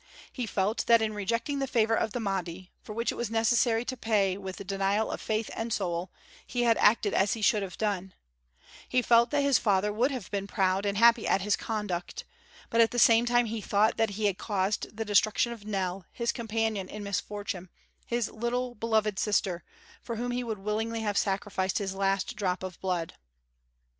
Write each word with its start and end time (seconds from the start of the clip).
He 0.33 0.47
felt 0.47 0.87
that 0.87 0.99
in 0.99 1.13
rejecting 1.13 1.59
the 1.59 1.67
favor 1.67 1.93
of 1.93 2.11
the 2.11 2.19
Mahdi, 2.19 2.71
for 2.81 2.91
which 2.93 3.11
it 3.11 3.15
was 3.15 3.29
necessary 3.29 3.85
to 3.85 3.95
pay 3.95 4.35
with 4.35 4.57
denial 4.65 5.11
of 5.11 5.21
faith 5.21 5.51
and 5.55 5.71
soul, 5.71 6.09
he 6.47 6.63
had 6.63 6.75
acted 6.79 7.13
as 7.13 7.33
he 7.33 7.43
should 7.43 7.61
have 7.61 7.77
done; 7.77 8.15
he 8.89 9.03
felt 9.03 9.29
that 9.29 9.43
his 9.43 9.59
father 9.59 9.93
would 9.93 10.09
have 10.09 10.31
been 10.31 10.47
proud 10.47 10.87
and 10.87 10.97
happy 10.97 11.27
at 11.27 11.41
his 11.41 11.55
conduct, 11.55 12.23
but 12.71 12.81
at 12.81 12.89
the 12.89 12.97
same 12.97 13.27
time 13.27 13.45
he 13.45 13.61
thought 13.61 13.97
that 13.97 14.09
he 14.17 14.25
had 14.25 14.39
caused 14.39 14.97
the 14.97 15.05
destruction 15.05 15.51
of 15.53 15.67
Nell, 15.67 16.07
his 16.11 16.31
companion 16.31 16.89
in 16.89 17.03
misfortune, 17.03 17.69
his 18.07 18.27
little 18.31 18.73
beloved 18.73 19.19
sister, 19.19 19.63
for 20.01 20.15
whom 20.15 20.31
he 20.31 20.43
would 20.43 20.57
willingly 20.57 21.01
have 21.01 21.15
sacrificed 21.15 21.77
his 21.77 21.93
last 21.93 22.35
drop 22.35 22.63
of 22.63 22.79
blood. 22.81 23.13